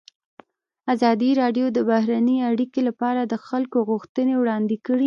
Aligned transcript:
ازادي 0.93 1.29
راډیو 1.41 1.65
د 1.73 1.79
بهرنۍ 1.89 2.37
اړیکې 2.49 2.81
لپاره 2.89 3.21
د 3.25 3.33
خلکو 3.47 3.77
غوښتنې 3.89 4.33
وړاندې 4.37 4.77
کړي. 4.85 4.99